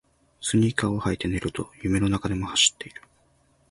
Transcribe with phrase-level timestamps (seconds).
[0.41, 3.03] スニーカーを履いて寝ると夢の中でも走っている